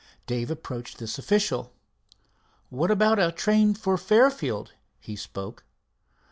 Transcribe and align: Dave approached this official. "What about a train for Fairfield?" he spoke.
Dave 0.25 0.49
approached 0.49 0.97
this 0.97 1.19
official. 1.19 1.73
"What 2.69 2.89
about 2.89 3.19
a 3.19 3.31
train 3.31 3.75
for 3.75 3.99
Fairfield?" 3.99 4.73
he 4.99 5.15
spoke. 5.15 5.63